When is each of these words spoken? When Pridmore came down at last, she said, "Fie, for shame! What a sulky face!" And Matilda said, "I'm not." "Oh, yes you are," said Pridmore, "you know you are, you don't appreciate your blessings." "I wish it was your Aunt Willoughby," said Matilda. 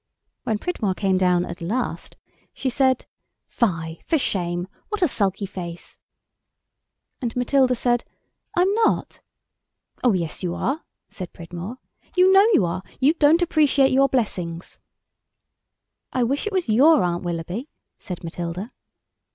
When 0.45 0.57
Pridmore 0.57 0.95
came 0.95 1.19
down 1.19 1.45
at 1.45 1.61
last, 1.61 2.17
she 2.55 2.71
said, 2.71 3.05
"Fie, 3.47 4.01
for 4.07 4.17
shame! 4.17 4.67
What 4.89 5.03
a 5.03 5.07
sulky 5.07 5.45
face!" 5.45 5.99
And 7.21 7.35
Matilda 7.35 7.75
said, 7.75 8.03
"I'm 8.57 8.73
not." 8.73 9.21
"Oh, 10.03 10.13
yes 10.13 10.41
you 10.41 10.55
are," 10.55 10.83
said 11.07 11.33
Pridmore, 11.33 11.77
"you 12.15 12.31
know 12.31 12.47
you 12.53 12.65
are, 12.65 12.81
you 12.99 13.13
don't 13.13 13.43
appreciate 13.43 13.91
your 13.91 14.09
blessings." 14.09 14.79
"I 16.11 16.23
wish 16.23 16.47
it 16.47 16.51
was 16.51 16.67
your 16.67 17.03
Aunt 17.03 17.21
Willoughby," 17.23 17.69
said 17.99 18.23
Matilda. 18.23 18.71